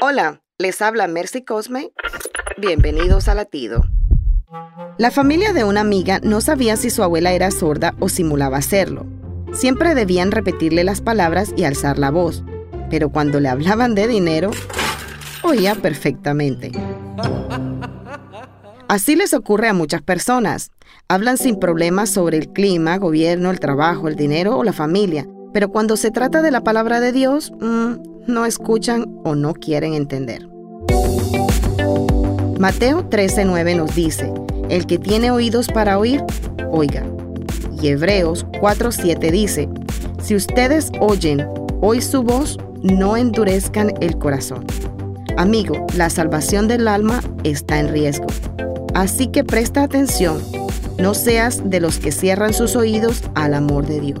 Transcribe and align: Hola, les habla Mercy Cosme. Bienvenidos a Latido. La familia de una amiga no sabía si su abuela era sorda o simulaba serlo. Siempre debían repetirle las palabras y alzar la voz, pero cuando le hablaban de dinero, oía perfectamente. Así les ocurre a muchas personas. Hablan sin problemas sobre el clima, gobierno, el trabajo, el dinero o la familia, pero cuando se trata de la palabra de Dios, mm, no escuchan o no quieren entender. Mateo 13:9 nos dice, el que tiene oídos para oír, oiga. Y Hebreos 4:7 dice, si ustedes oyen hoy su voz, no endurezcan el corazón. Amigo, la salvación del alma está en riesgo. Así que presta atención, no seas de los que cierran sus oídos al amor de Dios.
Hola, 0.00 0.42
les 0.58 0.80
habla 0.80 1.08
Mercy 1.08 1.42
Cosme. 1.42 1.90
Bienvenidos 2.56 3.26
a 3.26 3.34
Latido. 3.34 3.82
La 4.96 5.10
familia 5.10 5.52
de 5.52 5.64
una 5.64 5.80
amiga 5.80 6.20
no 6.22 6.40
sabía 6.40 6.76
si 6.76 6.88
su 6.88 7.02
abuela 7.02 7.32
era 7.32 7.50
sorda 7.50 7.96
o 7.98 8.08
simulaba 8.08 8.62
serlo. 8.62 9.06
Siempre 9.52 9.96
debían 9.96 10.30
repetirle 10.30 10.84
las 10.84 11.00
palabras 11.00 11.52
y 11.56 11.64
alzar 11.64 11.98
la 11.98 12.12
voz, 12.12 12.44
pero 12.90 13.10
cuando 13.10 13.40
le 13.40 13.48
hablaban 13.48 13.96
de 13.96 14.06
dinero, 14.06 14.52
oía 15.42 15.74
perfectamente. 15.74 16.70
Así 18.86 19.16
les 19.16 19.34
ocurre 19.34 19.68
a 19.68 19.74
muchas 19.74 20.02
personas. 20.02 20.70
Hablan 21.08 21.38
sin 21.38 21.58
problemas 21.58 22.08
sobre 22.10 22.38
el 22.38 22.52
clima, 22.52 22.98
gobierno, 22.98 23.50
el 23.50 23.58
trabajo, 23.58 24.06
el 24.06 24.14
dinero 24.14 24.58
o 24.58 24.62
la 24.62 24.72
familia, 24.72 25.26
pero 25.52 25.70
cuando 25.70 25.96
se 25.96 26.12
trata 26.12 26.40
de 26.40 26.52
la 26.52 26.62
palabra 26.62 27.00
de 27.00 27.10
Dios, 27.10 27.52
mm, 27.60 28.17
no 28.28 28.44
escuchan 28.44 29.06
o 29.24 29.34
no 29.34 29.54
quieren 29.54 29.94
entender. 29.94 30.46
Mateo 32.58 33.08
13:9 33.08 33.76
nos 33.76 33.94
dice, 33.94 34.32
el 34.68 34.86
que 34.86 34.98
tiene 34.98 35.30
oídos 35.30 35.68
para 35.68 35.98
oír, 35.98 36.22
oiga. 36.70 37.04
Y 37.80 37.88
Hebreos 37.88 38.46
4:7 38.60 39.30
dice, 39.30 39.68
si 40.22 40.34
ustedes 40.34 40.90
oyen 41.00 41.46
hoy 41.80 42.02
su 42.02 42.22
voz, 42.22 42.58
no 42.82 43.16
endurezcan 43.16 43.94
el 44.00 44.18
corazón. 44.18 44.66
Amigo, 45.36 45.86
la 45.96 46.10
salvación 46.10 46.68
del 46.68 46.88
alma 46.88 47.20
está 47.44 47.80
en 47.80 47.88
riesgo. 47.88 48.26
Así 48.94 49.28
que 49.28 49.44
presta 49.44 49.84
atención, 49.84 50.42
no 50.98 51.14
seas 51.14 51.70
de 51.70 51.80
los 51.80 51.98
que 51.98 52.12
cierran 52.12 52.52
sus 52.52 52.76
oídos 52.76 53.22
al 53.34 53.54
amor 53.54 53.86
de 53.86 54.00
Dios. 54.00 54.20